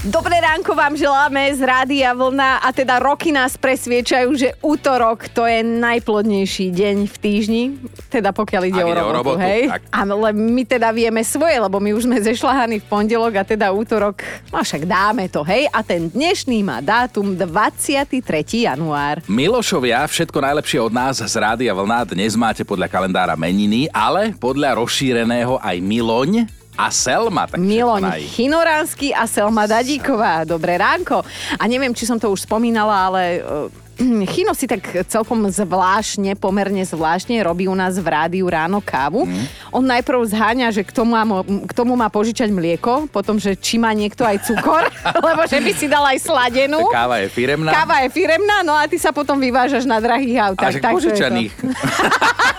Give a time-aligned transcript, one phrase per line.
[0.00, 5.44] Dobré ránko vám želáme z Rádia Vlna a teda roky nás presviečajú, že útorok to
[5.44, 7.64] je najplodnejší deň v týždni,
[8.08, 9.68] teda pokiaľ ide o ide o robotu, robotu, hej?
[9.68, 9.84] tak.
[9.92, 14.24] Ale my teda vieme svoje, lebo my už sme zešľahaní v pondelok a teda útorok,
[14.48, 15.68] no však dáme to, hej?
[15.68, 18.24] A ten dnešný má dátum 23.
[18.56, 19.20] január.
[19.28, 22.08] Milošovia, všetko najlepšie od nás z Rádia Vlna.
[22.08, 27.44] Dnes máte podľa kalendára meniny, ale podľa rozšíreného aj Miloň a Selma.
[27.44, 28.02] Takže Miloň.
[28.32, 30.48] Chinoránsky a Selma Dadíková.
[30.48, 31.20] Dobré ránko.
[31.60, 33.90] A neviem, či som to už spomínala, ale eh,
[34.32, 34.80] Chino si tak
[35.12, 39.28] celkom zvláštne, pomerne zvláštne robí u nás v rádiu ráno kávu.
[39.28, 39.44] Mhm.
[39.76, 43.76] On najprv zháňa, že k tomu, má, k tomu má požičať mlieko, potom, že či
[43.76, 44.88] má niekto aj cukor,
[45.28, 46.88] lebo že by si dal aj sladenú.
[46.88, 47.70] Káva je firemná.
[47.76, 50.72] Káva je firemná, no a ty sa potom vyvážaš na drahých a autách.
[50.72, 51.52] že Tak požičaných.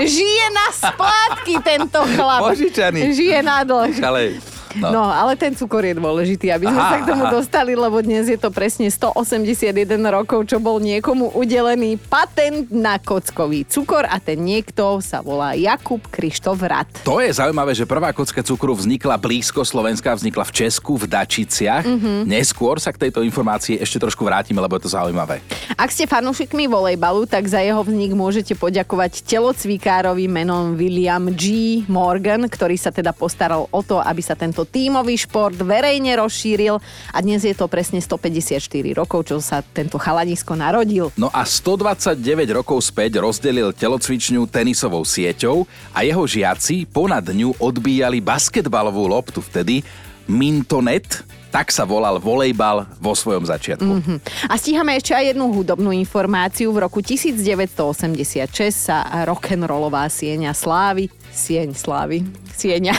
[0.00, 2.40] Žije na splátky tento chlap.
[2.46, 3.14] Požičaný.
[3.14, 3.94] Žije na dlh.
[4.02, 4.38] Ale,
[4.76, 4.92] No.
[4.92, 5.04] no.
[5.04, 7.32] ale ten cukor je dôležitý, aby sme Aha, sa k tomu aha.
[7.32, 9.72] dostali, lebo dnes je to presne 181
[10.08, 16.00] rokov, čo bol niekomu udelený patent na kockový cukor a ten niekto sa volá Jakub
[16.12, 16.88] Krištof Rad.
[17.08, 21.84] To je zaujímavé, že prvá kocka cukru vznikla blízko Slovenska, vznikla v Česku, v Dačiciach.
[21.84, 21.94] Mhm.
[21.96, 22.20] Mm-hmm.
[22.28, 25.40] Neskôr sa k tejto informácii ešte trošku vrátime, lebo je to zaujímavé.
[25.80, 31.82] Ak ste fanúšikmi volejbalu, tak za jeho vznik môžete poďakovať telocvikárovi menom William G.
[31.88, 36.76] Morgan, ktorý sa teda postaral o to, aby sa tento tímový šport verejne rozšíril
[37.14, 38.60] a dnes je to presne 154
[38.92, 41.14] rokov, čo sa tento chalanisko narodil.
[41.14, 42.18] No a 129
[42.50, 49.86] rokov späť rozdelil telocvičňu tenisovou sieťou a jeho žiaci ponad ňu odbíjali basketbalovú loptu vtedy
[50.26, 53.92] Mintonet, tak sa volal volejbal vo svojom začiatku.
[54.02, 54.18] Mm-hmm.
[54.50, 56.68] A stíhame ešte aj jednu hudobnú informáciu.
[56.74, 62.92] V roku 1986 sa rock'n'rollová sieňa slávy, sieň slávy, sieňa,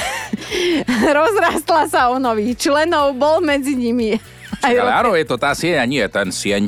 [1.17, 4.17] rozrastla sa o nových členov, bol medzi nimi
[4.63, 6.63] aj Ale rock- áno, je to tá sieň a nie ten sieň.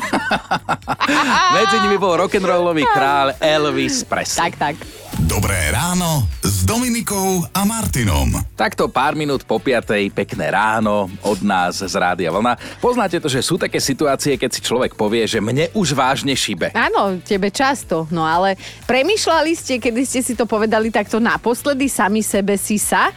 [1.56, 4.50] Medzi nimi bol rock'n'rollový král Elvis Presley.
[4.50, 4.74] Tak, tak.
[5.28, 6.26] Dobré ráno
[6.70, 8.30] Dominikou a Martinom.
[8.54, 12.78] Takto pár minút po piatej, pekné ráno od nás z Rádia Vlna.
[12.78, 16.70] Poznáte to, že sú také situácie, keď si človek povie, že mne už vážne šibe.
[16.78, 18.54] Áno, tebe často, no ale
[18.86, 23.10] premyšľali ste, kedy ste si to povedali takto naposledy sami sebe si sa?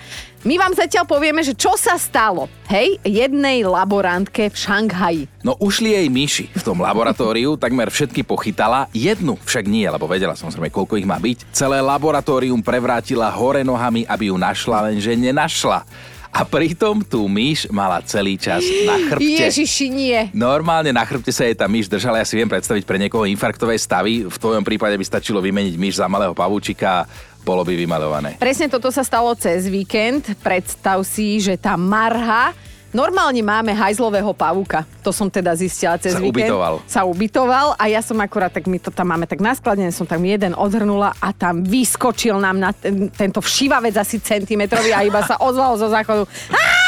[0.43, 5.23] My vám zatiaľ povieme, že čo sa stalo, hej, jednej laborantke v Šanghaji.
[5.39, 6.51] No ušli jej myši.
[6.51, 11.15] V tom laboratóriu takmer všetky pochytala, jednu však nie, lebo vedela samozrejme, koľko ich má
[11.15, 11.47] byť.
[11.55, 15.87] Celé laboratórium prevrátila hore nohami, aby ju našla, lenže nenašla.
[16.33, 19.47] A pritom tú myš mala celý čas na chrbte.
[19.47, 20.17] Ježiši, nie.
[20.33, 23.77] Normálne na chrbte sa jej tá myš držala, ja si viem predstaviť pre niekoho infarktové
[23.77, 24.25] stavy.
[24.25, 27.05] V tvojom prípade by stačilo vymeniť myš za malého pavúčika
[27.43, 28.39] bolo by vymalované.
[28.39, 30.31] Presne toto sa stalo cez víkend.
[30.39, 32.55] Predstav si, že tá marha
[32.93, 34.85] Normálne máme hajzlového pavúka.
[35.01, 36.45] To som teda zistila cez Sa víkend.
[36.45, 36.73] ubytoval.
[36.85, 40.21] Sa ubytoval a ja som akurát, tak my to tam máme tak naskladené, som tam
[40.21, 45.41] jeden odhrnula a tam vyskočil nám na ten, tento všivavec asi centimetrový a iba sa
[45.41, 46.29] ozval zo záchodu.
[46.53, 46.82] Á!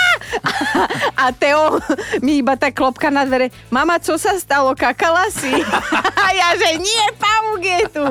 [1.22, 1.80] A Teo
[2.22, 3.52] mi iba tak klopka na dvere.
[3.72, 4.76] Mama, čo sa stalo?
[4.76, 5.52] Kakala si?
[6.26, 8.06] A ja, že nie, pavúk je tu.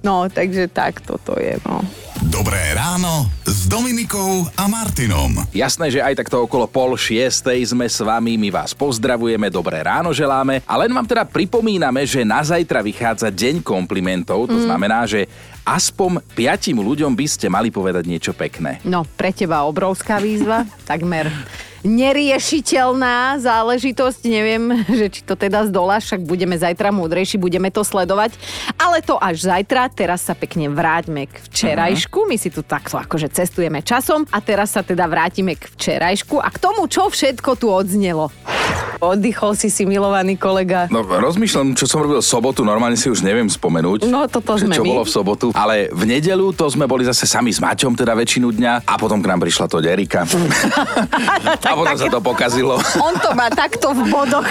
[0.00, 1.84] No, takže tak toto je, no.
[2.32, 5.42] Dobré ráno s Dominikou a Martinom.
[5.52, 10.14] Jasné, že aj takto okolo pol šiestej sme s vami, my vás pozdravujeme, dobré ráno
[10.14, 14.64] želáme a len vám teda pripomíname, že na zajtra vychádza deň komplimentov, to mm.
[14.64, 15.26] znamená, že
[15.66, 18.82] aspoň piatim ľuďom by ste mali povedať niečo pekné.
[18.82, 21.30] No, pre teba obrovská výzva, takmer
[21.82, 24.20] neriešiteľná záležitosť.
[24.30, 28.38] Neviem, že či to teda zdoláš, však budeme zajtra múdrejší, budeme to sledovať.
[28.78, 32.24] Ale to až zajtra, teraz sa pekne vráťme k včerajšku.
[32.30, 36.48] My si tu takto akože cestujeme časom a teraz sa teda vrátime k včerajšku a
[36.48, 38.30] k tomu, čo všetko tu odznelo.
[39.02, 40.86] Oddychol si si, milovaný kolega.
[40.88, 44.06] No rozmýšľam, čo som robil v sobotu, normálne si už neviem spomenúť.
[44.06, 44.90] No, toto sme čo my.
[44.94, 48.54] bolo v sobotu, ale v nedelu to sme boli zase sami s Maťom teda väčšinu
[48.54, 50.22] dňa a potom k nám prišla to Erika.
[51.68, 52.78] a potom sa to pokazilo.
[53.02, 54.48] On to má takto v bodoch.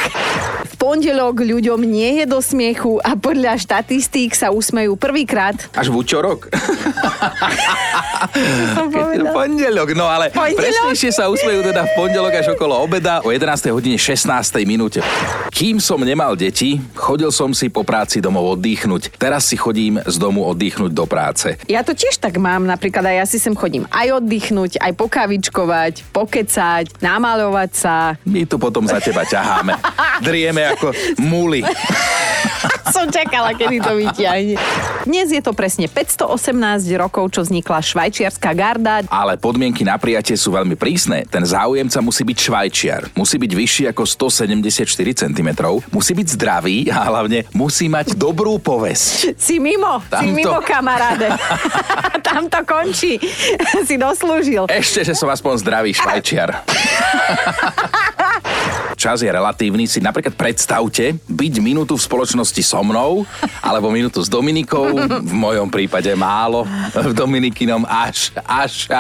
[0.67, 5.55] V pondelok ľuďom nie je do smiechu a podľa štatistík sa usmejú prvýkrát.
[5.77, 6.01] Až v
[8.91, 9.29] povedala.
[9.33, 10.57] pondelok, no ale Pondelok?
[10.57, 13.71] presnejšie sa usmejú teda v pondelok až okolo obeda o 11.
[13.73, 14.69] hodine 16.
[14.69, 15.01] minúte.
[15.49, 19.17] Kým som nemal deti, chodil som si po práci domov oddychnúť.
[19.17, 21.57] Teraz si chodím z domu oddychnúť do práce.
[21.65, 26.13] Ja to tiež tak mám, napríklad aj ja si sem chodím aj oddychnúť, aj pokavičkovať,
[26.13, 28.13] pokecať, namaľovať sa.
[28.21, 29.73] My tu potom za teba ťaháme.
[30.29, 31.65] Drieme ako muly.
[32.95, 34.57] Som čakala, kedy to vyťahne.
[35.05, 39.05] Dnes je to presne 518 rokov, čo vznikla švajčiarská garda.
[39.09, 41.25] Ale podmienky na prijatie sú veľmi prísne.
[41.29, 45.49] Ten záujemca musí byť švajčiar, musí byť vyšší ako 174 cm,
[45.93, 49.37] musí byť zdravý a hlavne musí mať dobrú povesť.
[49.37, 51.29] Si mimo, Tam si mimo kamaráde.
[52.27, 53.21] Tam to končí.
[53.85, 54.65] si doslúžil.
[54.69, 56.49] Ešte, že som aspoň zdravý švajčiar.
[59.01, 63.25] Čas je relatívny, si napríklad predstavte byť minútu v spoločnosti so mnou,
[63.65, 64.93] alebo minútu s Dominikou,
[65.25, 68.93] v mojom prípade málo, v Dominikinom až, až.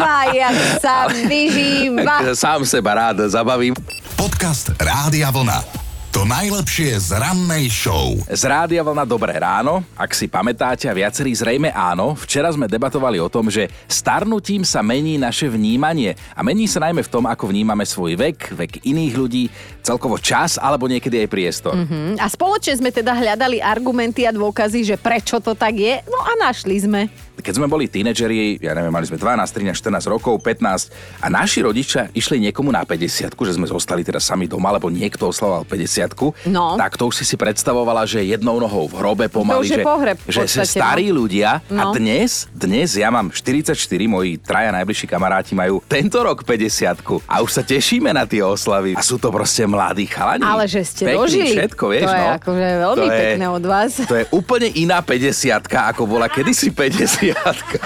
[0.00, 2.32] A jak sa vyžíva.
[2.32, 3.76] Sám seba rád zabavím.
[4.16, 5.83] Podcast Rádia Vlna.
[6.14, 8.14] To najlepšie z rannej show.
[8.30, 13.18] Z Rádia Vlna Dobré ráno, ak si pamätáte a viacerí zrejme áno, včera sme debatovali
[13.18, 17.50] o tom, že starnutím sa mení naše vnímanie a mení sa najmä v tom, ako
[17.50, 19.50] vnímame svoj vek, vek iných ľudí,
[19.82, 21.74] celkovo čas alebo niekedy aj priestor.
[21.74, 22.22] Mm-hmm.
[22.22, 25.98] A spoločne sme teda hľadali argumenty a dôkazy, že prečo to tak je.
[26.06, 27.10] No a našli sme.
[27.34, 31.60] Keď sme boli tínedžeri, ja neviem, mali sme 12, 13, 14 rokov, 15 a naši
[31.60, 36.06] rodičia išli niekomu na 50, že sme zostali teda sami doma, lebo niekto oslavoval 50
[36.46, 36.76] No.
[36.76, 40.18] tak to už si si predstavovala, že jednou nohou v hrobe pomaly, je že, pohreb
[40.20, 41.90] že, podstate, starí ľudia a No.
[41.90, 43.74] dnes, dnes ja mám 44,
[44.06, 48.94] moji traja najbližší kamaráti majú tento rok 50 a už sa tešíme na tie oslavy
[48.94, 50.44] a sú to proste mladí chalani.
[50.44, 51.50] Ale že ste Pekný dožili.
[51.50, 52.36] všetko, vieš, to je no.
[52.36, 53.92] akože veľmi To je- pekné od vás.
[54.00, 55.34] To je úplne iná 50
[55.66, 57.23] ako bola kedysi 50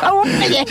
[0.02, 0.64] A úplne.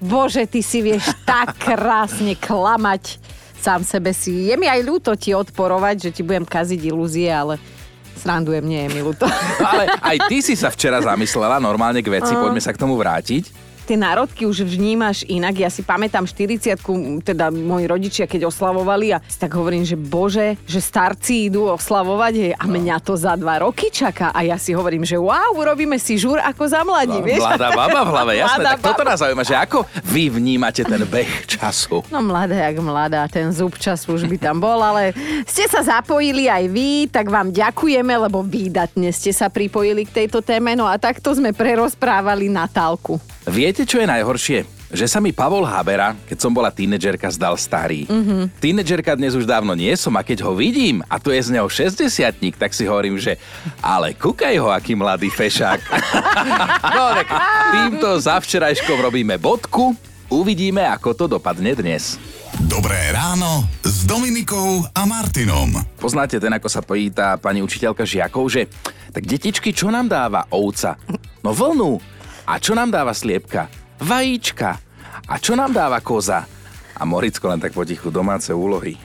[0.00, 3.18] Bože, ty si vieš tak krásne klamať
[3.64, 4.52] sám sebe si.
[4.52, 7.56] Je mi aj ľúto ti odporovať, že ti budem kaziť ilúzie, ale
[8.20, 9.24] srandujem, nie je mi ľúto.
[9.60, 13.73] Ale aj ty si sa včera zamyslela normálne k veci, poďme sa k tomu vrátiť.
[13.84, 15.60] Tie národky už vnímaš inak.
[15.60, 16.80] Ja si pamätám 40
[17.20, 22.52] teda moji rodičia, keď oslavovali a tak hovorím, že bože, že starci idú oslavovať hej,
[22.56, 24.32] a mňa to za dva roky čaká.
[24.32, 27.44] A ja si hovorím, že wow, urobíme si žúr ako za mladí, vieš?
[27.44, 28.64] Mladá baba v hlave, jasné.
[28.64, 29.78] Mladá Tak toto nás zaujíma, že ako
[30.08, 32.00] vy vnímate ten beh času.
[32.08, 35.12] No mladá jak mladá, ten zub času už by tam bol, ale
[35.44, 40.40] ste sa zapojili aj vy, tak vám ďakujeme, lebo výdatne ste sa pripojili k tejto
[40.40, 43.33] téme, no a takto sme prerozprávali Natálku.
[43.44, 44.64] Viete, čo je najhoršie?
[44.88, 48.08] Že sa mi Pavol Habera, keď som bola tínedžerka, zdal starý.
[48.08, 48.56] Mm-hmm.
[48.56, 51.68] Tínedžerka dnes už dávno nie som a keď ho vidím, a to je z neho
[51.68, 52.08] 60
[52.56, 53.36] tak si hovorím, že
[53.84, 55.80] ale kúkaj ho, aký mladý fešák.
[56.96, 57.28] no tak
[57.68, 59.92] týmto za včerajškom robíme bodku.
[60.32, 62.16] Uvidíme, ako to dopadne dnes.
[62.64, 65.68] Dobré ráno s Dominikou a Martinom.
[66.00, 68.72] Poznáte ten, ako sa pýta pani učiteľka žiakov, že
[69.12, 70.96] tak detičky, čo nám dáva ovca?
[71.44, 72.13] No vlnu.
[72.44, 73.72] A čo nám dáva sliepka?
[74.04, 74.76] Vajíčka.
[75.24, 76.44] A čo nám dáva koza?
[76.94, 78.94] A Moricko len tak potichu domáce úlohy.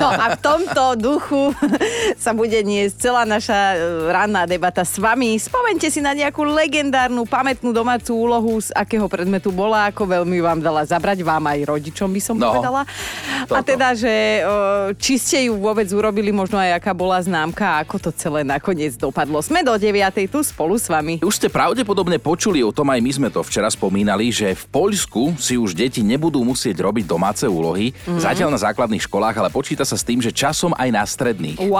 [0.00, 1.50] No a v tomto duchu
[2.24, 3.76] sa bude niesť celá naša e,
[4.10, 5.36] ranná debata s vami.
[5.38, 10.60] Spomente si na nejakú legendárnu, pamätnú domácu úlohu, z akého predmetu bola, ako veľmi vám
[10.60, 12.88] dala zabrať, vám aj rodičom by som No, povedala.
[13.50, 13.68] A toto.
[13.68, 14.40] teda, že
[14.96, 18.96] či ste ju vôbec urobili, možno aj aká bola známka a ako to celé nakoniec
[18.96, 19.42] dopadlo.
[19.44, 19.92] Sme do 9.
[20.30, 21.20] tu spolu s vami.
[21.20, 25.36] Už ste pravdepodobne počuli o tom, aj my sme to včera spomínali, že v Poľsku
[25.36, 28.20] si už deti nebudú musieť robiť domáce úlohy, mm-hmm.
[28.22, 31.58] zatiaľ na základných školách, ale počíta sa s tým, že časom aj na stredných.
[31.60, 31.79] Wow.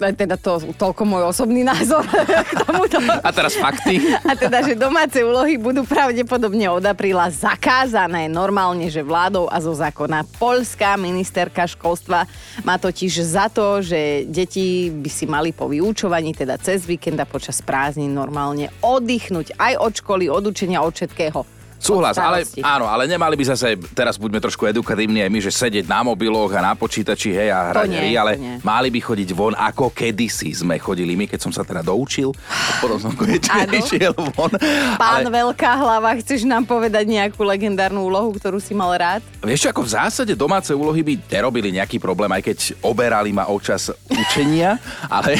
[0.00, 2.02] E, Teda to, toľko môj osobný názor
[2.50, 2.98] k tomuto.
[2.98, 4.02] A teraz fakty.
[4.26, 9.70] A teda, že domáce úlohy budú pravdepodobne od apríla zakázané normálne, že vládou a zo
[9.70, 10.26] zákona.
[10.42, 12.26] Poľská ministerka školstva
[12.66, 17.26] má totiž za to, že deti by si mali po vyučovaní, teda cez víkend a
[17.28, 21.63] počas prázdnin normálne oddychnúť aj od školy, od učenia, od všetkého.
[21.84, 25.84] Súhlas, ale áno, ale nemali by zase, teraz buďme trošku edukatívni aj my, že sedieť
[25.84, 28.56] na mobiloch a na počítači, hej, a hrať hry, ale nie.
[28.64, 32.32] mali by chodiť von, ako kedysi sme chodili my, keď som sa teda doučil,
[32.80, 34.48] potom som konečne išiel von.
[34.96, 39.20] Pán ale Veľká hlava, chceš nám povedať nejakú legendárnu úlohu, ktorú si mal rád?
[39.44, 43.44] vieš čo, ako v zásade domáce úlohy by nerobili nejaký problém, aj keď oberali ma
[43.52, 44.80] o čas učenia,
[45.12, 45.36] ale,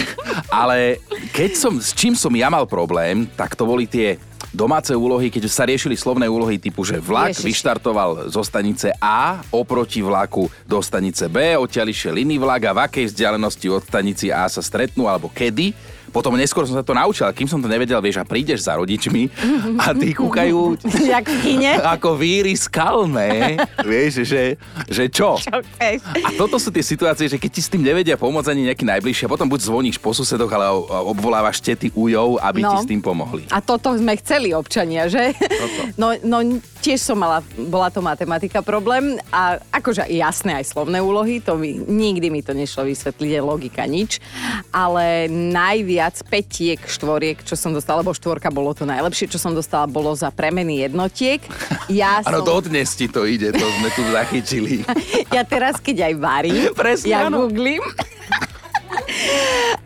[0.52, 1.00] ale
[1.32, 4.20] keď som, s čím som ja mal problém, tak to boli tie
[4.54, 7.46] domáce úlohy, keď sa riešili slovné úlohy typu, že vlak Ježiš.
[7.50, 12.80] vyštartoval zo stanice A oproti vlaku do stanice B, odtiaľ išiel iný vlak a v
[12.86, 15.74] akej vzdialenosti od stanici A sa stretnú alebo kedy.
[16.14, 19.26] Potom neskôr som sa to naučil, kým som to nevedel, vieš, a prídeš za rodičmi
[19.76, 20.78] a tí kúkajú
[21.10, 21.74] Jak v kine?
[21.76, 24.54] ako víry skalné, vieš, že,
[24.86, 25.34] že čo?
[26.14, 29.26] A toto sú tie situácie, že keď ti s tým nevedia pomôcť ani nejaký najbližší,
[29.26, 30.70] a potom buď zvoníš po susedoch, ale
[31.04, 32.70] obvolávaš tety ujov, aby No.
[32.70, 33.50] ti s tým pomohli.
[33.50, 35.34] A toto sme chceli občania, že?
[35.96, 36.38] No, no
[36.84, 41.80] tiež som mala, bola to matematika problém a akože jasné aj slovné úlohy, to mi,
[41.80, 44.20] nikdy mi to nešlo vysvetliť, logika nič,
[44.68, 49.88] ale najviac petiek, štvoriek, čo som dostala, lebo štvorka bolo to najlepšie, čo som dostala,
[49.88, 51.40] bolo za premeny jednotiek.
[51.88, 52.60] Ja Áno, som...
[52.60, 54.84] dodnes ti to ide, to sme tu zachytili.
[55.36, 57.48] ja teraz, keď aj varím, Presne, ja áno.
[57.48, 57.80] googlím.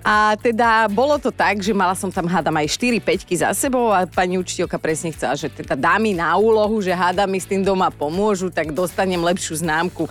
[0.08, 3.92] A teda bolo to tak, že mala som tam hádam aj 4 peťky za sebou
[3.92, 7.44] a pani učiteľka presne chcela, že teda dá mi na úlohu, že hádam mi s
[7.44, 10.08] tým doma pomôžu, tak dostanem lepšiu známku.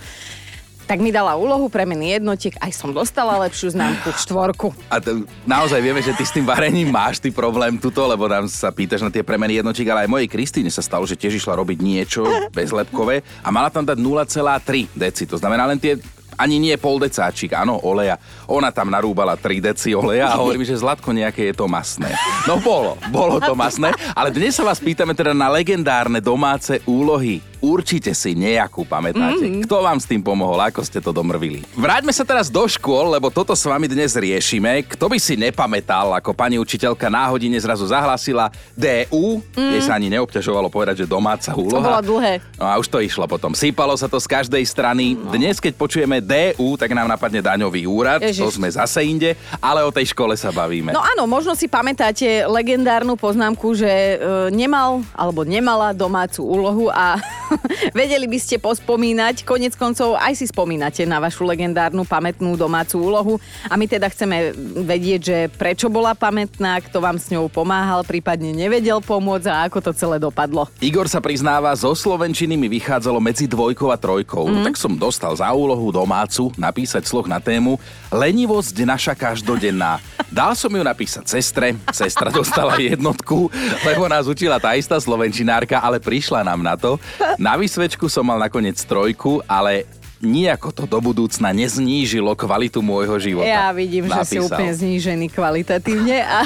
[0.88, 4.72] Tak mi dala úlohu premeny jednotiek, aj som dostala lepšiu známku, štvorku.
[4.88, 8.48] A to, naozaj vieme, že ty s tým varením máš ty problém tuto, lebo tam
[8.48, 11.60] sa pýtaš na tie premeny jednotiek, ale aj mojej Kristýne sa stalo, že tiež išla
[11.60, 12.24] robiť niečo
[12.56, 15.28] bezlepkové a mala tam dať 0,3 deci.
[15.28, 16.00] To znamená len tie
[16.38, 18.14] ani nie pol decáčik, áno, oleja.
[18.46, 22.14] Ona tam narúbala 3 deci oleja a hovorí mi, že Zlatko nejaké je to masné.
[22.46, 27.42] No bolo, bolo to masné, ale dnes sa vás pýtame teda na legendárne domáce úlohy.
[27.58, 29.44] Určite si nejakú pamätáte.
[29.44, 29.66] Mm.
[29.66, 30.58] Kto vám s tým pomohol?
[30.70, 31.66] Ako ste to domrvili?
[31.74, 34.86] Vráťme sa teraz do škôl, lebo toto s vami dnes riešime.
[34.86, 39.72] Kto by si nepamätal, ako pani učiteľka na hodine zrazu zahlasila DU, mm.
[39.74, 41.98] jej sa ani neobťažovalo povedať, že domáca úloha.
[41.98, 42.38] bolo dlhé.
[42.54, 43.52] No a už to išlo potom.
[43.58, 45.18] Sypalo sa to z každej strany.
[45.34, 48.22] Dnes, keď počujeme DU, tak nám napadne daňový úrad.
[48.22, 48.42] Ježiš.
[48.44, 50.94] To sme zase inde, ale o tej škole sa bavíme.
[50.94, 54.16] No áno, možno si pamätáte legendárnu poznámku, že e,
[54.54, 57.18] nemal alebo nemala domácu úlohu a
[58.00, 63.34] vedeli by ste pospomínať, konec koncov aj si spomínate na vašu legendárnu pamätnú domácu úlohu
[63.66, 64.52] a my teda chceme
[64.84, 69.78] vedieť, že prečo bola pamätná, kto vám s ňou pomáhal, prípadne nevedel pomôcť a ako
[69.80, 70.68] to celé dopadlo.
[70.78, 74.48] Igor sa priznáva, zo Slovenčiny mi vychádzalo medzi dvojkou a trojkou.
[74.48, 74.64] Mm.
[74.70, 80.00] Tak som dostal za úlohu domácu napísať sloh na tému Lenivosť naša každodenná.
[80.32, 83.52] Dal som ju napísať sestre, sestra dostala jednotku,
[83.84, 86.96] lebo nás učila tá istá slovenčinárka, ale prišla nám na to.
[87.38, 89.86] Na vysvečku som mal nakoniec trojku, ale
[90.18, 93.46] nijako to do budúcna neznížilo kvalitu môjho života.
[93.46, 94.50] Ja vidím, že si Napísal.
[94.50, 96.18] úplne znížený kvalitatívne.
[96.18, 96.42] A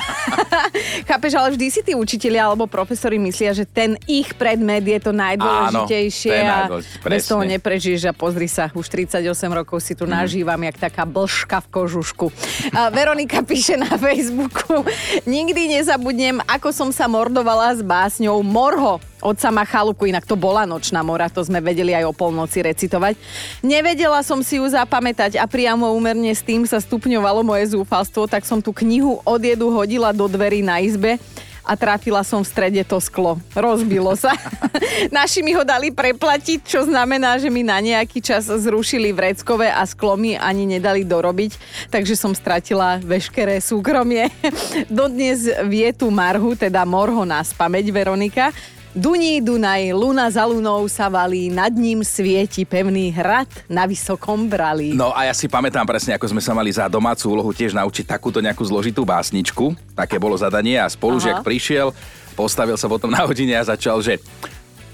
[1.09, 5.17] chápeš, ale vždy si tí učitelia alebo profesori myslia, že ten ich predmet je to
[5.17, 9.99] najdôležitejšie Áno, a najdôležitejšie, bez toho neprežiješ a pozri sa, už 38 rokov si Mhm.
[9.99, 12.29] tu nažívam, jak taká blžka v kožušku.
[12.77, 14.85] A Veronika píše na Facebooku,
[15.25, 20.67] nikdy nezabudnem, ako som sa mordovala s básňou Morho od sama chalúbku, inak to bola
[20.67, 23.15] nočná mora, to sme vedeli aj o polnoci recitovať.
[23.63, 28.43] Nevedela som si ju zapamätať a priamo úmerne s tým sa stupňovalo moje zúfalstvo, tak
[28.43, 31.23] som tú knihu od jedu hodila do dverí na izbe
[31.63, 33.39] a trafila som v strede to sklo.
[33.55, 34.35] Rozbilo sa.
[35.15, 39.87] Naši mi ho dali preplatiť, čo znamená, že mi na nejaký čas zrušili vreckové a
[39.87, 41.55] sklo mi ani nedali dorobiť,
[41.89, 44.29] takže som stratila veškeré súkromie.
[44.91, 48.51] Dodnes vie tú marhu, teda morho na spameť Veronika.
[48.93, 54.93] Duní Dunaj, luna za lunou sa valí, nad ním svieti pevný hrad na vysokom brali.
[54.93, 58.05] No a ja si pamätám presne, ako sme sa mali za domácu úlohu tiež naučiť
[58.05, 59.73] takúto nejakú zložitú básničku.
[59.97, 61.47] Také bolo zadanie a spolužiak Aha.
[61.47, 61.97] prišiel,
[62.37, 64.21] postavil sa potom na hodine a začal, že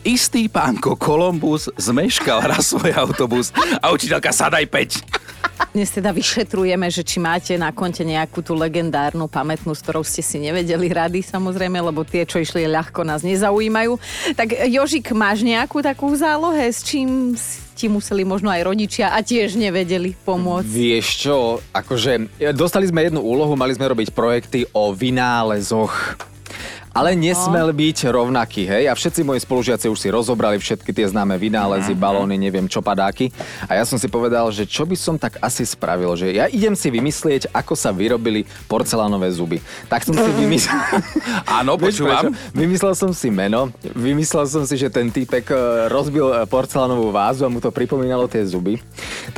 [0.08, 3.52] istý pánko Kolumbus zmeškal raz svoj autobus
[3.84, 4.90] a učiteľka sadaj peť.
[5.76, 10.24] Dnes teda vyšetrujeme, že či máte na konte nejakú tú legendárnu pamätnú, s ktorou ste
[10.24, 14.00] si nevedeli rady samozrejme, lebo tie, čo išli ľahko, nás nezaujímajú.
[14.32, 17.36] Tak Jožik, máš nejakú takú zálohe, s čím
[17.76, 20.64] ti museli možno aj rodičia a tiež nevedeli pomôcť?
[20.72, 26.16] Vieš čo, akože dostali sme jednu úlohu, mali sme robiť projekty o vynálezoch.
[26.98, 28.90] Ale nesmel byť rovnaký, hej?
[28.90, 33.30] A všetci moji spolužiaci už si rozobrali všetky tie známe vynálezy, balóny, neviem čo, padáky.
[33.70, 36.74] A ja som si povedal, že čo by som tak asi spravil, že ja idem
[36.74, 39.62] si vymyslieť, ako sa vyrobili porcelánové zuby.
[39.86, 40.74] Tak som si vymyslel...
[41.62, 42.34] Áno, počúvam.
[42.50, 47.46] Vymyslel som si meno, vymyslel som si, že ten týpek e, rozbil e, porcelánovú vázu
[47.46, 48.74] a mu to pripomínalo tie zuby.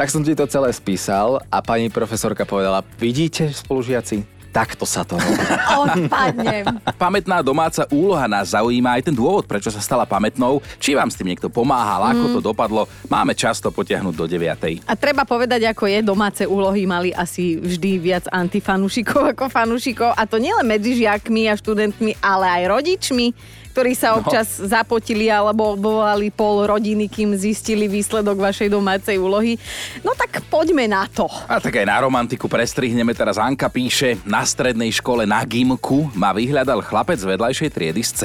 [0.00, 5.16] Tak som ti to celé spísal a pani profesorka povedala, vidíte spolužiaci, takto sa to
[5.16, 5.38] robí.
[5.87, 6.83] Odpadnem.
[6.99, 10.59] Pamätná domáca úloha nás zaujíma aj ten dôvod, prečo sa stala pamätnou.
[10.83, 12.90] Či vám s tým niekto pomáhal, ako to dopadlo.
[13.07, 14.90] Máme často potiahnuť do 9.
[14.90, 20.11] A treba povedať, ako je, domáce úlohy mali asi vždy viac antifanúšikov ako fanúšikov.
[20.19, 23.26] A to nielen medzi žiakmi a študentmi, ale aj rodičmi,
[23.71, 24.67] ktorí sa občas no.
[24.67, 29.55] zapotili alebo volali pol rodiny, kým zistili výsledok vašej domácej úlohy.
[30.03, 31.31] No tak poďme na to.
[31.47, 33.39] A tak aj na romantiku prestrihneme teraz.
[33.39, 38.21] Anka píše, na strednej škole na Gimku ma vyhľadal chlapec z vedľajšej triedy z C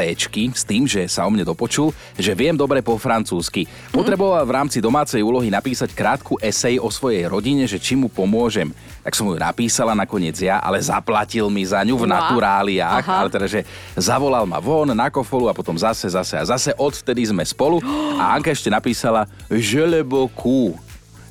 [0.50, 3.70] s tým, že sa o mne dopočul, že viem dobre po francúzsky.
[3.94, 8.74] Potreboval v rámci domácej úlohy napísať krátku esej o svojej rodine, že či mu pomôžem.
[9.06, 13.06] Tak som ju napísala nakoniec ja, ale zaplatil mi za ňu v naturáliách.
[13.06, 13.18] Aha.
[13.22, 13.62] Ale teda, že
[13.94, 17.84] zavolal ma von na kofor spolu a potom zase, zase a zase odvtedy sme spolu.
[18.15, 20.72] A Anka ešte napísala, že lebo ku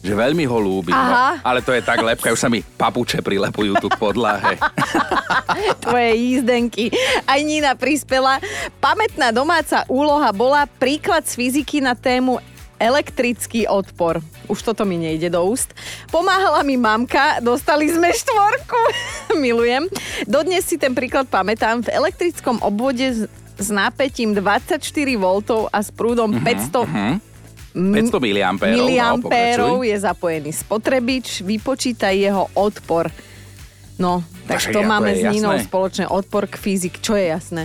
[0.05, 0.93] že veľmi ho ľúbi.
[0.93, 1.41] No, Aha.
[1.41, 4.61] ale to je tak lepka, už sa mi papuče prilepujú tu k podlahe.
[5.89, 6.93] Tvoje jízdenky.
[7.25, 8.37] Aj Nina prispela.
[8.85, 12.37] Pamätná domáca úloha bola príklad z fyziky na tému
[12.77, 14.21] elektrický odpor.
[14.45, 15.73] Už toto mi nejde do úst.
[16.13, 18.81] Pomáhala mi mamka, dostali sme štvorku.
[19.45, 19.89] Milujem.
[20.29, 21.81] Dodnes si ten príklad pamätám.
[21.81, 23.25] V elektrickom obvode
[23.59, 24.81] s, nápetím 24
[25.17, 25.25] V
[25.71, 27.35] a s prúdom 500
[27.75, 28.87] 500 miliampérov.
[28.87, 33.11] miliampérov je zapojený spotrebič, vypočíta jeho odpor.
[33.99, 37.03] No, tak však to máme s Ninou spoločné odpor k fyzik.
[37.03, 37.63] Čo je jasné?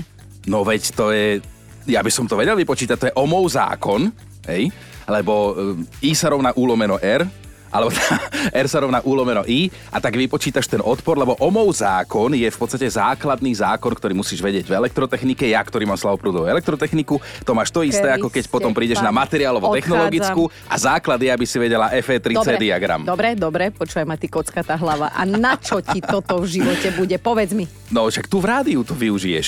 [0.49, 1.41] No veď to je,
[1.85, 4.09] ja by som to vedel vypočítať, to je omov zákon,
[4.49, 4.73] hej?
[5.09, 7.25] Lebo um, I sa rovná U lomeno R,
[7.69, 7.93] alebo
[8.63, 12.49] R sa rovná U lomeno I a tak vypočítaš ten odpor, lebo omov zákon je
[12.49, 15.45] v podstate základný zákon, ktorý musíš vedieť v elektrotechnike.
[15.49, 20.49] Ja, ktorý mám slavoprúdovú elektrotechniku, to máš to isté, ako keď potom prídeš na materiálovo-technologickú
[20.69, 23.01] a základ je, aby si vedela FE3C diagram.
[23.05, 25.13] dobre, dobre, počúvaj ma, ty kocka tá hlava.
[25.13, 27.15] A na čo ti toto v živote bude?
[27.21, 27.65] Povedz mi.
[27.89, 29.47] No však tu v rádiu to využiješ.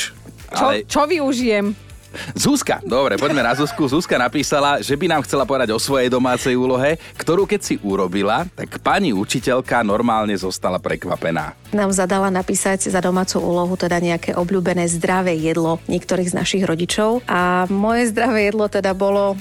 [0.52, 1.91] Čo, Ale čo využijem?
[2.36, 3.88] Zuzka, dobre, poďme na Zuzku.
[3.88, 8.44] Zuzka napísala, že by nám chcela povedať o svojej domácej úlohe, ktorú keď si urobila,
[8.52, 11.61] tak pani učiteľka normálne zostala prekvapená.
[11.74, 17.24] Nám zadala napísať za domácu úlohu teda nejaké obľúbené zdravé jedlo niektorých z našich rodičov.
[17.26, 19.40] A moje zdravé jedlo teda bolo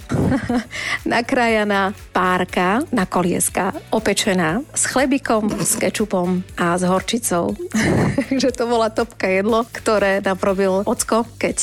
[1.05, 7.59] nakrájaná párka na kolieska, opečená s chlebikom, s kečupom a s horčicou.
[8.31, 11.59] Takže to bola topka jedlo, ktoré nám robil ocko, keď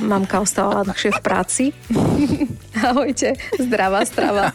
[0.00, 1.64] mamka ostávala dlhšie v práci.
[2.90, 4.52] Ahojte, zdravá strava.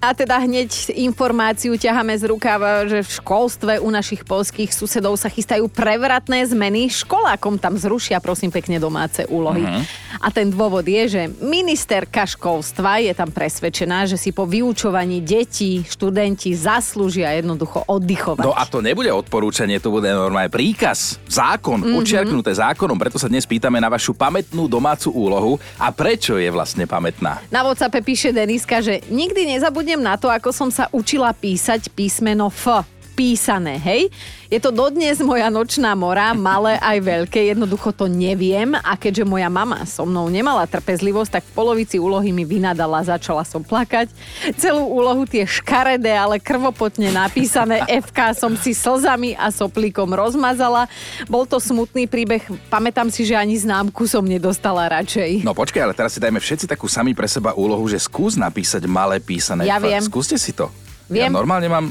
[0.00, 5.30] A teda hneď informáciu ťaháme z rukáva, že v školstve u našich polských susedov sa
[5.30, 6.90] chystajú prevratné zmeny.
[6.90, 9.62] Školákom tam zrušia, prosím pekne, domáce úlohy.
[9.62, 9.82] Uh-huh.
[10.18, 15.86] A ten dôvod je, že ministerka školstva je tam presvedčená, že si po vyučovaní detí
[15.86, 18.42] študenti zaslúžia jednoducho oddychovať.
[18.42, 21.98] No a to nebude odporúčanie, to bude normálne príkaz, zákon, mm-hmm.
[22.02, 26.88] učiarknuté zákonom, preto sa dnes pýtame na vašu pamätnú domácu úlohu a prečo je vlastne
[26.88, 27.38] pamätná.
[27.52, 32.50] Na WhatsAppe píše Deniska, že nikdy nezabudnem na to, ako som sa učila písať písmeno
[32.50, 32.82] F.
[33.18, 34.14] Písané, hej?
[34.46, 39.50] Je to dodnes moja nočná mora, malé aj veľké, jednoducho to neviem a keďže moja
[39.50, 44.06] mama so mnou nemala trpezlivosť, tak v polovici úlohy mi vynadala, začala som plakať.
[44.54, 50.86] Celú úlohu tie škaredé, ale krvopotne napísané FK som si slzami a soplíkom rozmazala.
[51.26, 55.42] Bol to smutný príbeh, pamätám si, že ani známku som nedostala radšej.
[55.42, 58.86] No počkaj, ale teraz si dajme všetci takú sami pre seba úlohu, že skús napísať
[58.86, 59.66] malé písané.
[59.66, 59.90] Ja F.
[59.90, 60.02] viem.
[60.06, 60.70] Skúste si to.
[61.08, 61.32] Ja Viem.
[61.32, 61.88] normálne mám,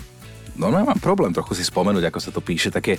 [0.58, 2.98] normálne mám problém trochu si spomenúť, ako sa to píše, také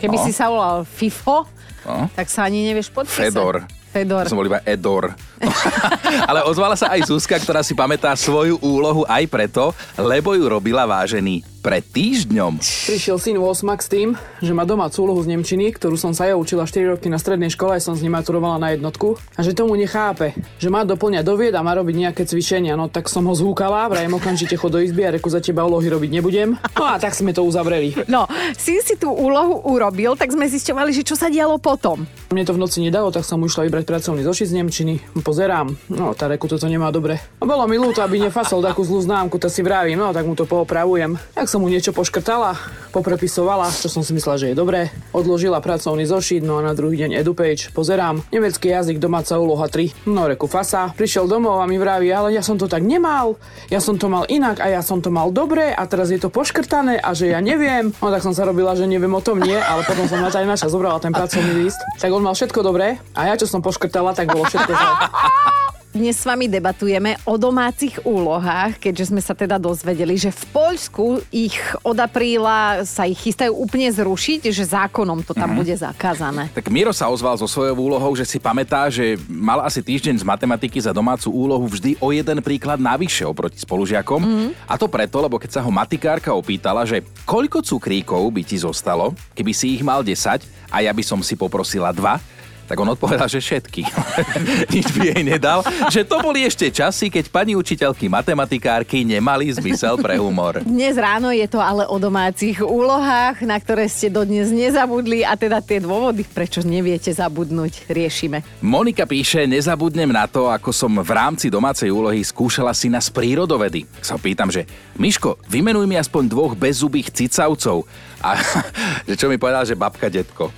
[0.00, 0.24] Keby No.
[0.24, 1.44] si sa volal FIFO,
[1.84, 2.08] No.
[2.12, 3.28] tak sa ani nevieš podpísať.
[3.28, 3.68] Fedor.
[3.90, 4.24] Fedor.
[4.26, 5.10] To som bol iba Edor.
[6.30, 10.86] Ale ozvala sa aj Zuzka, ktorá si pamätá svoju úlohu aj preto, lebo ju robila
[10.86, 12.56] vážený pred týždňom.
[12.88, 14.08] Prišiel syn 8 s tým,
[14.40, 17.52] že má domácu úlohu z Nemčiny, ktorú som sa ja učila 4 roky na strednej
[17.52, 21.20] škole, aj som z nej maturovala na jednotku, a že tomu nechápe, že má doplňať
[21.20, 22.80] do vied a má robiť nejaké cvičenia.
[22.80, 25.92] No tak som ho zhúkala, vrajem okamžite chod do izby a reku za teba úlohy
[25.92, 26.56] robiť nebudem.
[26.80, 27.92] No a tak sme to uzavreli.
[28.08, 28.24] No,
[28.56, 32.08] si si tú úlohu urobil, tak sme zisťovali, že čo sa dialo potom.
[32.32, 34.94] Mne to v noci nedalo, tak som išla vybrať pracovný zošit z Nemčiny.
[35.20, 37.20] Pozerám, no tá reku toto nemá dobre.
[37.38, 40.34] A bolo mi ľúto, aby nefasol takú zlú známku, tak si vravím, no tak mu
[40.34, 41.18] to poopravujem.
[41.36, 42.56] Tak som mu niečo poškrtala,
[42.94, 44.90] poprepisovala, čo som si myslela, že je dobré.
[45.10, 47.70] Odložila pracovný zošit, no a na druhý deň edupage.
[47.70, 50.10] Pozerám, nemecký jazyk, domáca úloha 3.
[50.10, 50.92] No reku fasa.
[50.92, 53.38] Prišiel domov a mi vraví, ale ja som to tak nemal,
[53.70, 56.28] ja som to mal inak a ja som to mal dobre a teraz je to
[56.28, 57.94] poškrtané a že ja neviem.
[58.02, 60.72] No tak som sa robila, že neviem o tom nie, ale potom som na naša
[60.72, 61.78] zobrala ten pracovný list.
[62.00, 64.94] Tak on mal všetko dobré a ja, čo som poškrtala, tak bolo všetko zle.
[65.90, 71.18] Dnes s vami debatujeme o domácich úlohách, keďže sme sa teda dozvedeli, že v Poľsku
[71.34, 76.46] ich od apríla sa ich chystajú úplne zrušiť, že zákonom to tam bude zakázané.
[76.54, 80.24] Tak Miro sa ozval so svojou úlohou, že si pamätá, že mal asi týždeň z
[80.30, 84.54] matematiky za domácu úlohu vždy o jeden príklad navyše oproti spolužiakom.
[84.70, 89.10] A to preto, lebo keď sa ho matikárka opýtala, že koľko cukríkov by ti zostalo,
[89.34, 92.22] keby si ich mal 10 a ja by som si poprosila dva,
[92.70, 93.82] tak on odpovedal, že všetky.
[94.78, 95.66] Nič by jej nedal.
[95.90, 100.62] Že to boli ešte časy, keď pani učiteľky matematikárky nemali zmysel pre humor.
[100.62, 105.58] Dnes ráno je to ale o domácich úlohách, na ktoré ste dodnes nezabudli a teda
[105.58, 108.46] tie dôvody, prečo neviete zabudnúť, riešime.
[108.62, 113.82] Monika píše, nezabudnem na to, ako som v rámci domácej úlohy skúšala syna z prírodovedy.
[113.98, 114.62] Sa pýtam, že
[114.94, 117.82] Miško, vymenuj mi aspoň dvoch bezzubých cicavcov.
[118.20, 118.36] A
[119.08, 120.52] že čo mi povedal, že babka, detko.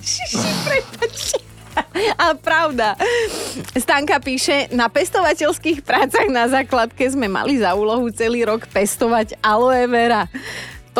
[0.00, 1.40] Ježiši, prepač.
[2.44, 2.96] Pravda.
[3.76, 9.84] Stanka píše, na pestovateľských prácach na základke sme mali za úlohu celý rok pestovať aloe
[9.88, 10.28] vera.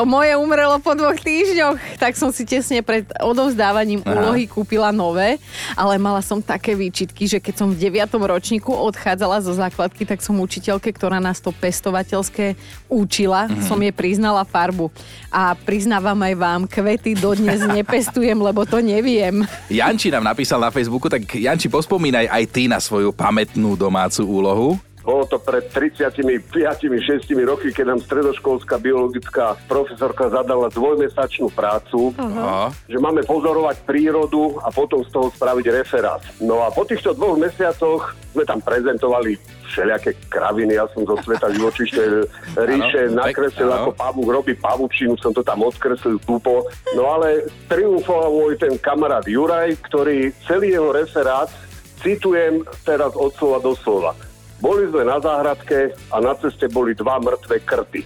[0.01, 4.17] To moje umrelo po dvoch týždňoch, tak som si tesne pred odovzdávaním Aha.
[4.17, 5.37] úlohy kúpila nové,
[5.77, 8.09] ale mala som také výčitky, že keď som v 9.
[8.17, 12.57] ročníku odchádzala zo základky, tak som učiteľke, ktorá nás to pestovateľské
[12.89, 13.69] učila, mm-hmm.
[13.69, 14.89] som jej priznala farbu.
[15.29, 19.45] A priznávam aj vám, kvety dodnes nepestujem, lebo to neviem.
[19.69, 24.81] Janči nám napísal na Facebooku, tak Janči, pospomínaj aj ty na svoju pamätnú domácu úlohu.
[25.11, 32.71] Bolo to pred 35-6 roky, keď nám stredoškolská biologická profesorka zadala dvojmesačnú prácu, uh-huh.
[32.87, 36.23] že máme pozorovať prírodu a potom z toho spraviť referát.
[36.39, 39.35] No a po týchto dvoch mesiacoch sme tam prezentovali
[39.67, 42.31] všelijaké kraviny, ja som zo sveta živočište
[42.71, 46.71] ríše ano, nakreslil, ako pavúk robí pavučinu, som to tam odkreslil tupo.
[46.95, 51.51] No ale triumfoval môj ten kamarát Juraj, ktorý celý jeho referát
[51.99, 54.15] citujem teraz od slova do slova
[54.61, 58.05] boli sme na záhradke a na ceste boli dva mŕtve krty.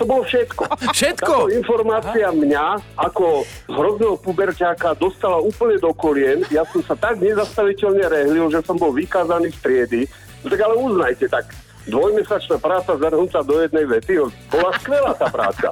[0.00, 0.64] To bolo všetko.
[0.96, 1.32] Všetko?
[1.44, 6.40] Táto informácia mňa ako hrozného puberťáka dostala úplne do kolien.
[6.48, 10.00] Ja som sa tak nezastaviteľne rehlil, že som bol vykázaný z triedy.
[10.40, 11.52] No tak ale uznajte, tak
[11.88, 14.26] dvojmesačná práca zhrnutá do jednej vety.
[14.52, 15.68] Bola skvelá tá práca.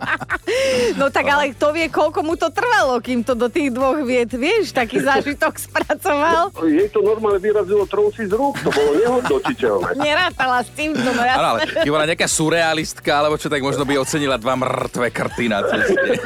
[0.97, 4.33] No tak ale kto vie, koľko mu to trvalo, kým to do tých dvoch viet,
[4.33, 6.55] vieš, taký zážitok spracoval?
[6.65, 9.91] Jej to normálne vyrazilo trousi z rúk, to bolo nehodnotiteľné.
[10.09, 11.37] Nerátala s tým, no jasné.
[11.37, 15.61] Ale, keď bola nejaká surrealistka, alebo čo, tak možno by ocenila dva mŕtve krty na
[15.67, 16.09] ceste.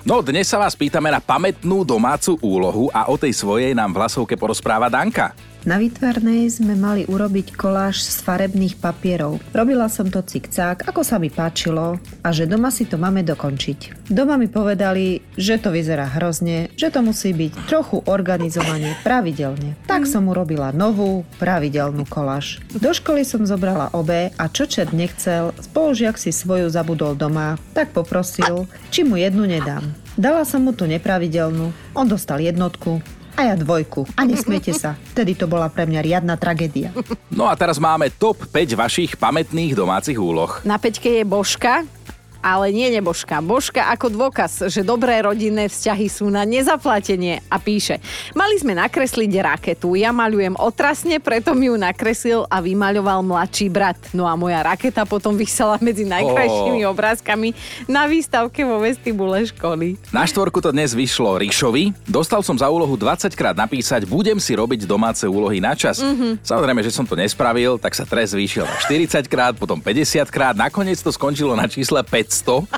[0.00, 4.00] No, dnes sa vás pýtame na pamätnú domácu úlohu a o tej svojej nám v
[4.00, 5.49] hlasovke porozpráva Danka.
[5.68, 9.44] Na výtvarnej sme mali urobiť koláž z farebných papierov.
[9.52, 14.08] Robila som to cikcák, ako sa mi páčilo a že doma si to máme dokončiť.
[14.08, 19.76] Doma mi povedali, že to vyzerá hrozne, že to musí byť trochu organizovanie pravidelne.
[19.84, 22.64] Tak som urobila novú, pravidelnú koláž.
[22.72, 27.92] Do školy som zobrala obe a čo čet nechcel, spolužiak si svoju zabudol doma, tak
[27.92, 29.92] poprosil, či mu jednu nedám.
[30.16, 33.04] Dala som mu tú nepravidelnú, on dostal jednotku,
[33.36, 34.06] a ja dvojku.
[34.16, 34.98] A nesmiete sa.
[35.14, 36.90] Vtedy to bola pre mňa riadna tragédia.
[37.30, 40.60] No a teraz máme top 5 vašich pamätných domácich úloh.
[40.66, 41.86] Na peťke je Božka,
[42.40, 43.40] ale nie nebožka.
[43.44, 48.00] Božka ako dôkaz, že dobré rodinné vzťahy sú na nezaplatenie a píše
[48.32, 54.00] Mali sme nakresliť raketu, ja maľujem otrasne, preto mi ju nakreslil a vymaľoval mladší brat.
[54.16, 56.90] No a moja raketa potom vysela medzi najkrajšími oh.
[56.90, 57.52] obrázkami
[57.86, 60.00] na výstavke vo vestibule školy.
[60.10, 61.92] Na štvorku to dnes vyšlo Ríšovi.
[62.08, 66.00] Dostal som za úlohu 20 krát napísať, budem si robiť domáce úlohy na čas.
[66.00, 66.40] Mm-hmm.
[66.42, 70.54] Samozrejme, že som to nespravil, tak sa trest zvýšil na 40 krát, potom 50 krát,
[70.56, 72.70] nakoniec to skončilo na čísle 5 500.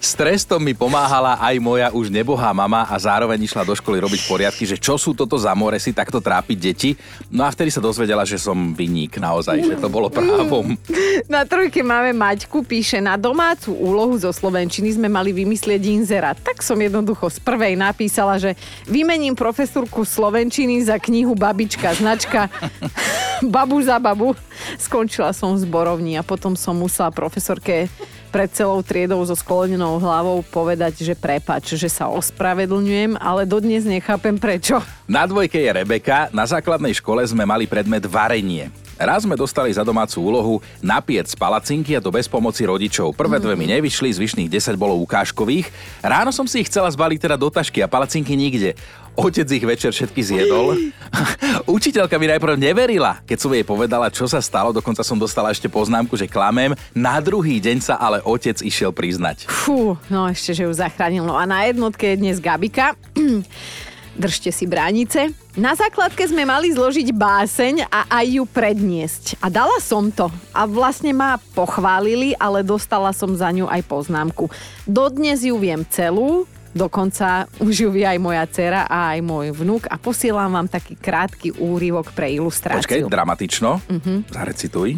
[0.00, 4.24] S trestom mi pomáhala aj moja už nebohá mama a zároveň išla do školy robiť
[4.24, 6.90] poriadky, že čo sú toto za more si takto trápiť deti.
[7.28, 10.72] No a vtedy sa dozvedela, že som vyník naozaj, že to bolo právom.
[11.34, 16.38] Na trojke máme Maťku, píše, na domácu úlohu zo Slovenčiny sme mali vymyslieť inzerát.
[16.38, 18.56] Tak som jednoducho z prvej napísala, že
[18.88, 22.48] vymením profesorku Slovenčiny za knihu Babička, značka
[23.52, 24.36] Babu za babu.
[24.76, 27.88] Skončila som v zborovni a potom som musela profesorke
[28.30, 34.38] pred celou triedou so sklonenou hlavou povedať, že prepač, že sa ospravedlňujem, ale dodnes nechápem
[34.38, 34.78] prečo.
[35.10, 38.70] Na dvojke je Rebeka, na základnej škole sme mali predmet varenie.
[39.00, 43.16] Raz sme dostali za domácu úlohu napiec palacinky a to bez pomoci rodičov.
[43.16, 45.72] Prvé dve mi nevyšli, zvyšných 10 bolo ukážkových.
[46.04, 48.76] Ráno som si ich chcela zbaliť teda do tašky a palacinky nikde.
[49.16, 50.76] Otec ich večer všetky zjedol.
[51.80, 54.68] Učiteľka mi najprv neverila, keď som jej povedala, čo sa stalo.
[54.68, 56.76] Dokonca som dostala ešte poznámku, že klamem.
[56.92, 59.48] Na druhý deň sa ale otec išiel priznať.
[59.48, 61.24] Fú, no ešte, že ju zachránil.
[61.24, 62.92] No a na jednotke je dnes Gabika.
[64.18, 65.30] Držte si bránice.
[65.54, 69.24] Na základke sme mali zložiť báseň a aj ju predniesť.
[69.38, 70.30] A dala som to.
[70.50, 74.50] A vlastne ma pochválili, ale dostala som za ňu aj poznámku.
[74.86, 79.90] Dodnes ju viem celú, Dokonca už ju vie aj moja dcera a aj môj vnúk
[79.90, 82.86] a posielam vám taký krátky úryvok pre ilustráciu.
[82.86, 83.82] Počkej, dramatično.
[83.82, 84.22] Uh-huh.
[84.30, 84.94] Zarecituj.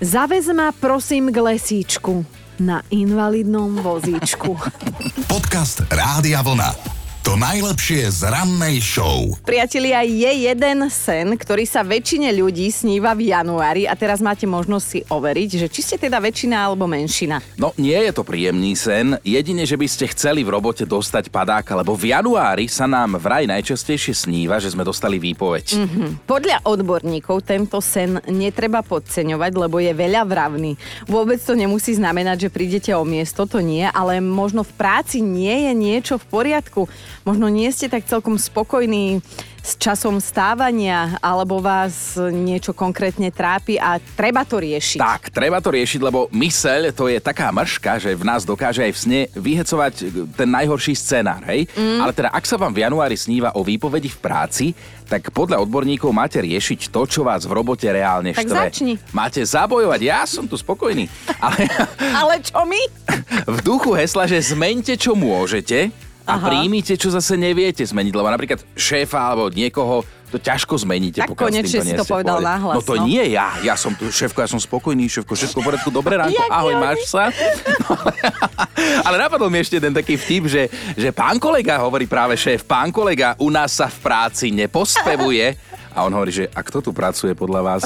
[0.00, 2.20] Zavez ma prosím k lesíčku
[2.60, 4.52] na invalidnom vozíčku.
[5.32, 6.99] Podcast Rádia Vlna.
[7.20, 9.36] To najlepšie z rannej show.
[9.44, 14.86] Priatelia, je jeden sen, ktorý sa väčšine ľudí sníva v januári a teraz máte možnosť
[14.88, 17.44] si overiť, že či ste teda väčšina alebo menšina.
[17.60, 21.84] No, nie je to príjemný sen, jedine, že by ste chceli v robote dostať padák,
[21.84, 25.76] lebo v januári sa nám vraj najčastejšie sníva, že sme dostali výpoveď.
[25.76, 26.08] Mm-hmm.
[26.24, 30.72] Podľa odborníkov tento sen netreba podceňovať, lebo je veľa vravný.
[31.04, 35.68] Vôbec to nemusí znamenať, že prídete o miesto, to nie, ale možno v práci nie
[35.68, 36.88] je niečo v poriadku
[37.22, 39.20] možno nie ste tak celkom spokojní
[39.60, 44.98] s časom stávania, alebo vás niečo konkrétne trápi a treba to riešiť.
[44.98, 48.92] Tak, treba to riešiť, lebo myseľ to je taká mrška, že v nás dokáže aj
[48.96, 49.92] v sne vyhecovať
[50.32, 51.68] ten najhorší scenár, hej?
[51.76, 52.00] Mm.
[52.00, 54.66] Ale teda, ak sa vám v januári sníva o výpovedi v práci,
[55.04, 58.56] tak podľa odborníkov máte riešiť to, čo vás v robote reálne Tak štve.
[58.56, 58.94] začni.
[59.12, 61.04] Máte zabojovať, ja som tu spokojný.
[61.44, 61.68] Ale
[62.16, 62.80] Ale čo my?
[63.54, 65.92] v duchu hesla, že zmente, čo môžete
[66.30, 66.46] a Aha.
[66.46, 68.14] príjmite, čo zase neviete zmeniť.
[68.14, 71.26] Lebo napríklad šéfa alebo niekoho to ťažko zmeníte.
[71.26, 73.02] Tak konečne si to povedal nahlas, No to no.
[73.02, 73.58] nie ja.
[73.66, 77.10] Ja som tu, šéfko, ja som spokojný, šéfko, všetko v poriadku, dobré ránko, ahoj, máš
[77.10, 77.34] sa?
[77.82, 77.98] No,
[79.10, 80.62] ale napadol mi ešte jeden taký vtip, že,
[80.94, 85.58] že pán kolega, hovorí práve šéf, pán kolega, u nás sa v práci nepospevuje.
[85.98, 87.82] A on hovorí, že a kto tu pracuje podľa vás?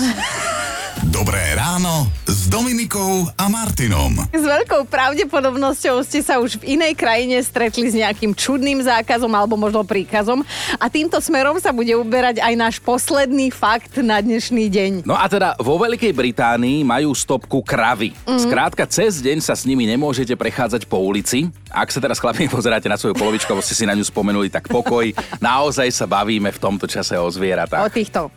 [1.09, 1.41] Dobré
[1.75, 4.15] ráno s Dominikou a Martinom.
[4.31, 9.59] S veľkou pravdepodobnosťou ste sa už v inej krajine stretli s nejakým čudným zákazom alebo
[9.59, 10.47] možno príkazom
[10.79, 14.91] a týmto smerom sa bude uberať aj náš posledný fakt na dnešný deň.
[15.03, 18.15] No a teda vo Veľkej Británii majú stopku kravy.
[18.23, 18.39] Mm.
[18.39, 21.51] Skrátka, cez deň sa s nimi nemôžete prechádzať po ulici.
[21.75, 24.71] Ak sa teraz chlapi pozeráte na svoju polovičku, alebo ste si na ňu spomenuli, tak
[24.71, 25.11] pokoj.
[25.43, 27.91] Naozaj sa bavíme v tomto čase o O zvieratách.
[27.91, 28.31] týchto.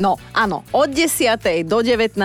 [0.00, 1.36] No, áno, od 10.
[1.68, 2.16] do 19.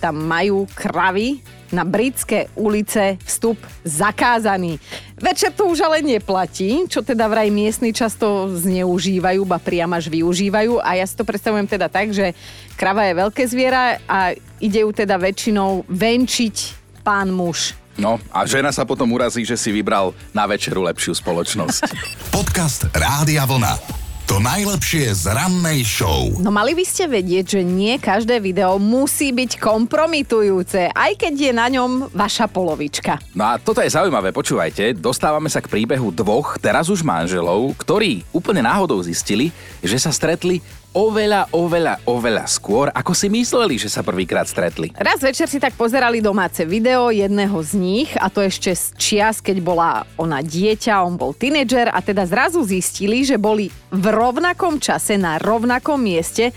[0.00, 4.80] tam majú kravy na britské ulice vstup zakázaný.
[5.20, 10.80] Večer to už ale neplatí, čo teda vraj miestni často zneužívajú, ba priam až využívajú
[10.80, 12.32] a ja si to predstavujem teda tak, že
[12.72, 14.32] krava je veľké zviera a
[14.64, 16.56] ide ju teda väčšinou venčiť
[17.04, 17.76] pán muž.
[17.98, 21.82] No a žena sa potom urazí, že si vybral na večeru lepšiu spoločnosť.
[22.36, 24.06] Podcast Rádia Vlna.
[24.28, 26.36] To najlepšie z rannej show.
[26.38, 31.52] No mali by ste vedieť, že nie každé video musí byť kompromitujúce, aj keď je
[31.56, 33.16] na ňom vaša polovička.
[33.32, 34.92] No a toto je zaujímavé, počúvajte.
[35.00, 39.48] Dostávame sa k príbehu dvoch, teraz už manželov, ktorí úplne náhodou zistili,
[39.80, 40.60] že sa stretli
[40.96, 44.92] oveľa, oveľa, oveľa skôr, ako si mysleli, že sa prvýkrát stretli.
[44.96, 49.44] Raz večer si tak pozerali domáce video jedného z nich a to ešte z čias,
[49.44, 54.80] keď bola ona dieťa, on bol tínedžer a teda zrazu zistili, že boli v rovnakom
[54.80, 56.50] čase na rovnakom mieste,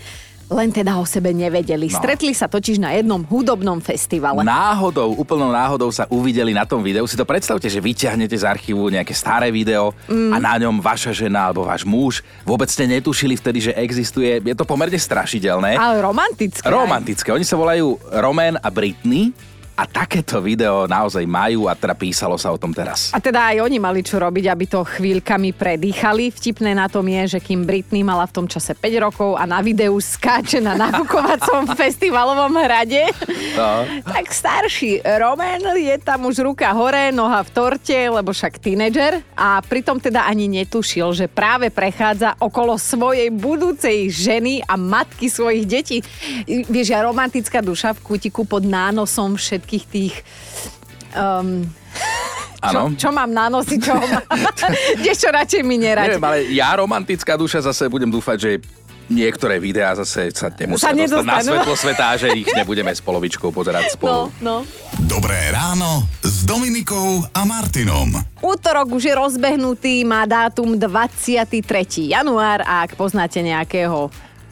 [0.52, 1.88] len teda o sebe nevedeli.
[1.88, 1.96] No.
[1.96, 4.44] Stretli sa totiž na jednom hudobnom festivale.
[4.44, 7.08] Náhodou, úplnou náhodou sa uvideli na tom videu.
[7.08, 10.32] Si to predstavte, že vyťahnete z archívu nejaké staré video mm.
[10.32, 12.20] a na ňom vaša žena alebo váš muž.
[12.44, 14.38] Vôbec ste netušili vtedy, že existuje.
[14.44, 15.80] Je to pomerne strašidelné.
[15.80, 16.62] Ale romantické.
[16.62, 16.72] aj.
[16.72, 17.28] Romantické.
[17.32, 19.51] Oni sa volajú Roman a Britney
[19.82, 23.10] a takéto video naozaj majú a teda písalo sa o tom teraz.
[23.10, 26.30] A teda aj oni mali čo robiť, aby to chvíľkami predýchali.
[26.30, 29.58] Vtipné na tom je, že kým Britney mala v tom čase 5 rokov a na
[29.58, 33.10] videu skáče na nafukovacom festivalovom hrade,
[33.58, 33.82] No.
[34.06, 39.58] tak starší Roman je tam už ruka hore, noha v torte, lebo však tínedžer a
[39.60, 45.98] pritom teda ani netušil, že práve prechádza okolo svojej budúcej ženy a matky svojich detí.
[46.46, 50.14] Vieš, ja romantická duša v kútiku pod nánosom všetkých tých
[51.12, 51.64] um,
[52.62, 52.94] Áno.
[52.94, 54.22] čo, čo mám na nosi, čo mám.
[55.02, 56.14] Vieš čo, radšej mi nerať.
[56.14, 58.50] Neviem, ale ja romantická duša zase budem dúfať, že
[59.10, 63.50] niektoré videá zase sa nemusia Sa dostať na svetlo sveta že ich nebudeme s polovičkou
[63.50, 64.20] pozerať No, spolu.
[64.38, 64.56] no.
[65.04, 68.14] Dobré ráno s Dominikou a Martinom.
[68.38, 71.66] Útorok už je rozbehnutý, má dátum 23.
[72.08, 74.06] január a ak poznáte nejakého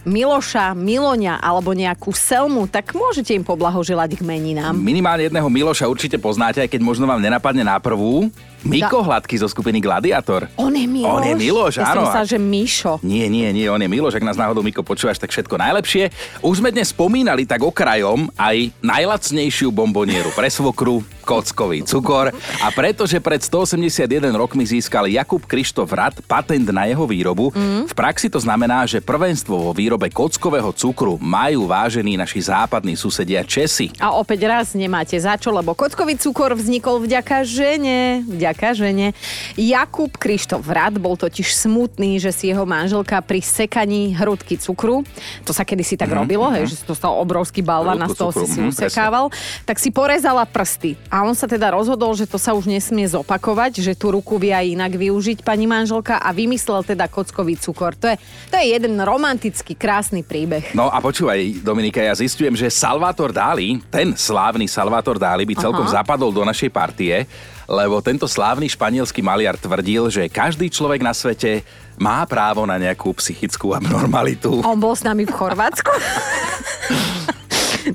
[0.04, 4.72] Miloša, Miloňa alebo nejakú Selmu, tak môžete im poblahoželať k meninám.
[4.72, 8.32] Minimálne jedného Miloša určite poznáte, aj keď možno vám nenapadne na prvú.
[8.60, 10.44] Miko Hladký zo skupiny Gladiator.
[10.60, 11.12] On je Miloš?
[11.16, 12.04] On je Miloš, ja áno.
[12.04, 13.00] myslela, že Mišo.
[13.00, 16.12] Nie, nie, nie, on je Miloš, ak nás náhodou Miko počúvaš, tak všetko najlepšie.
[16.44, 23.22] Už sme dnes spomínali tak okrajom aj najlacnejšiu bombonieru pre svokru, kockový cukor a pretože
[23.22, 27.86] pred 181 rokmi získal Jakub Krištof Rad patent na jeho výrobu, mm.
[27.86, 33.46] v praxi to znamená, že prvenstvo vo výrobe kockového cukru majú vážení naši západní susedia
[33.46, 33.94] Česi.
[34.02, 38.26] A opäť raz nemáte za čo, lebo kockový cukor vznikol vďaka žene.
[38.26, 39.14] Vďaka žene.
[39.54, 45.06] Jakub Krištof Rad bol totiž smutný, že si jeho manželka pri sekaní hrudky cukru,
[45.46, 48.46] to sa kedysi tak robilo, hej, že si dostal obrovský balvan a z toho si
[48.50, 49.30] si mhm, usekával,
[49.68, 50.98] tak si porezala prsty.
[51.12, 54.54] A on sa teda rozhodol, že to sa už nesmie zopakovať, že tú ruku vie
[54.54, 57.98] aj inak využiť pani manželka a vymyslel teda kockový cukor.
[57.98, 58.16] To je,
[58.50, 60.72] to je jeden romantický, krásny príbeh.
[60.76, 65.86] No a počúvaj, Dominika, ja zistujem, že Salvator Dali, ten slávny Salvator Dali by celkom
[65.88, 66.02] Aha.
[66.02, 67.26] zapadol do našej partie,
[67.70, 71.62] lebo tento slávny španielský maliar tvrdil, že každý človek na svete
[72.00, 74.64] má právo na nejakú psychickú abnormalitu.
[74.66, 75.92] On bol s nami v Chorvátsku.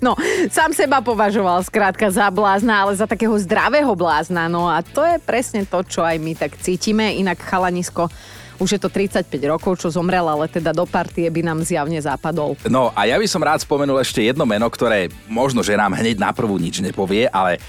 [0.05, 0.17] No,
[0.49, 4.49] sám seba považoval skrátka za blázna, ale za takého zdravého blázna.
[4.49, 7.15] No a to je presne to, čo aj my tak cítime.
[7.17, 8.09] Inak chalanisko
[8.55, 12.55] Už je to 35 rokov, čo zomrel, ale teda do partie by nám zjavne zapadol.
[12.71, 16.15] No a ja by som rád spomenul ešte jedno meno, ktoré možno, že nám hneď
[16.15, 17.59] na prvú nič nepovie, ale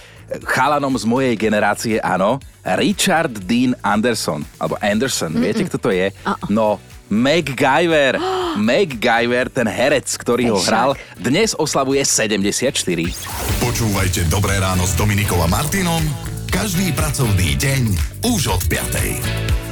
[0.47, 2.39] chalanom z mojej generácie, áno,
[2.79, 5.43] Richard Dean Anderson, alebo Anderson, Mm-mm.
[5.43, 6.11] viete, kto to je?
[6.51, 6.79] No,
[7.13, 8.19] MacGyver.
[8.57, 12.73] MacGyver, ten herec, ktorý ho hral, dnes oslavuje 74.
[13.61, 16.03] Počúvajte Dobré ráno s Dominikom a Martinom
[16.57, 17.83] každý pracovný deň
[18.33, 19.66] už od 5.